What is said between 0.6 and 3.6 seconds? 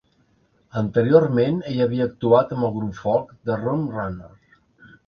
Anteriorment, ell havia actuat amb el grup folk